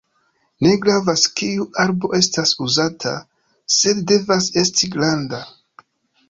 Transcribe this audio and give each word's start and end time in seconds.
Ne 0.67 0.69
gravas 0.85 1.25
kiu 1.41 1.67
arbo 1.83 2.09
estas 2.19 2.53
uzata, 2.69 3.13
sed 3.77 4.03
devas 4.13 4.49
esti 4.65 4.91
granda. 4.97 5.45